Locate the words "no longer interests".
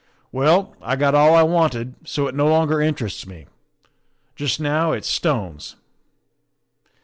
2.33-3.27